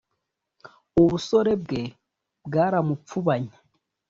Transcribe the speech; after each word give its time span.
ubusore 1.01 1.51
bwe 1.63 1.83
bwaramupfubanye 2.45 3.55